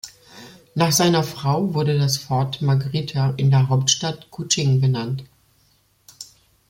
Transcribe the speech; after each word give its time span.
Nach 0.73 0.91
seiner 0.91 1.21
Frau 1.23 1.75
wurde 1.75 1.95
das 1.95 2.17
Fort 2.17 2.63
Margherita 2.63 3.35
in 3.37 3.51
der 3.51 3.69
Hauptstadt 3.69 4.31
Kuching 4.31 4.81
benannt. 4.81 5.25